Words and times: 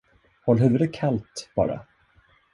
Håll 0.45 0.57
huvudet 0.59 0.93
kallt, 0.93 1.49
bara. 1.55 1.79